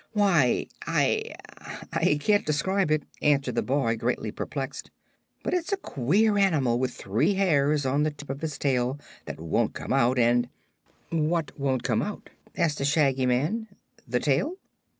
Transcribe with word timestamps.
"Why, 0.13 0.65
I 0.87 1.35
I 1.93 2.17
can't 2.19 2.43
describe 2.43 2.89
it," 2.89 3.03
answered 3.21 3.53
the 3.53 3.61
boy, 3.61 3.97
greatly 3.97 4.31
perplexed. 4.31 4.89
"But 5.43 5.53
it's 5.53 5.71
a 5.71 5.77
queer 5.77 6.39
animal 6.39 6.79
with 6.79 6.91
three 6.95 7.35
hairs 7.35 7.85
on 7.85 8.01
the 8.01 8.09
tip 8.09 8.31
of 8.31 8.43
its 8.43 8.57
tail 8.57 8.99
that 9.25 9.39
won't 9.39 9.75
come 9.75 9.93
out 9.93 10.17
and" 10.17 10.49
"What 11.11 11.51
won't 11.55 11.83
come 11.83 12.01
out?" 12.01 12.31
asked 12.57 12.79
the 12.79 12.83
Shaggy 12.85 13.27
Man; 13.27 13.67
"the 14.07 14.19
tail?" 14.19 14.55